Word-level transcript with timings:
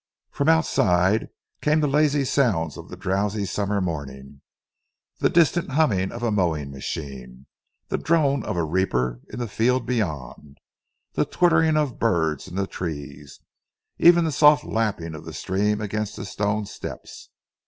From 0.31 0.49
outside 0.49 1.27
came 1.61 1.79
the 1.79 1.87
lazy 1.87 2.25
sounds 2.25 2.75
of 2.75 2.89
the 2.89 2.97
drowsy 2.97 3.45
summer 3.45 3.79
morning 3.79 4.41
the 5.19 5.29
distant 5.29 5.73
humming 5.73 6.11
of 6.11 6.23
a 6.23 6.31
mowing 6.31 6.71
machine, 6.71 7.45
the 7.89 7.99
drone 7.99 8.43
of 8.43 8.57
a 8.57 8.63
reaper 8.63 9.21
in 9.29 9.37
the 9.37 9.47
field 9.47 9.85
beyond, 9.85 10.57
the 11.13 11.23
twittering 11.25 11.77
of 11.77 11.99
birds 11.99 12.47
in 12.47 12.55
the 12.55 12.65
trees, 12.65 13.41
even 13.99 14.25
the 14.25 14.31
soft 14.31 14.63
lapping 14.63 15.13
of 15.13 15.23
the 15.23 15.33
stream 15.33 15.79
against 15.79 16.15
the 16.15 16.25
stone 16.25 16.65
steps. 16.65 17.29